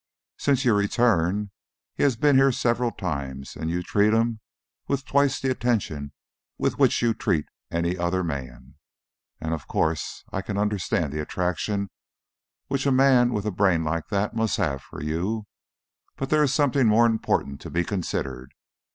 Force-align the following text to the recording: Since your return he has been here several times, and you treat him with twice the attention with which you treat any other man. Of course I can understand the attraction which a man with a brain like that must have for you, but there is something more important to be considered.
Since 0.39 0.65
your 0.65 0.73
return 0.73 1.51
he 1.93 2.01
has 2.01 2.15
been 2.15 2.35
here 2.35 2.51
several 2.51 2.89
times, 2.89 3.55
and 3.55 3.69
you 3.69 3.83
treat 3.83 4.15
him 4.15 4.39
with 4.87 5.05
twice 5.05 5.39
the 5.39 5.51
attention 5.51 6.11
with 6.57 6.79
which 6.79 7.03
you 7.03 7.13
treat 7.13 7.45
any 7.69 7.99
other 7.99 8.23
man. 8.23 8.77
Of 9.41 9.67
course 9.67 10.23
I 10.33 10.41
can 10.41 10.57
understand 10.57 11.13
the 11.13 11.21
attraction 11.21 11.91
which 12.65 12.87
a 12.87 12.91
man 12.91 13.31
with 13.31 13.45
a 13.45 13.51
brain 13.51 13.83
like 13.83 14.07
that 14.07 14.35
must 14.35 14.57
have 14.57 14.81
for 14.81 15.03
you, 15.03 15.45
but 16.15 16.31
there 16.31 16.41
is 16.41 16.51
something 16.51 16.87
more 16.87 17.05
important 17.05 17.61
to 17.61 17.69
be 17.69 17.83
considered. 17.83 18.55